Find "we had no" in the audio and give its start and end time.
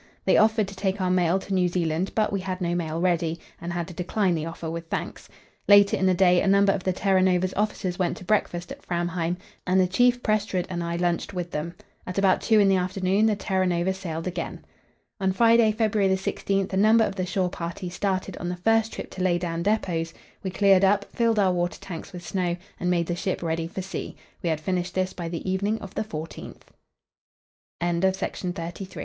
2.33-2.73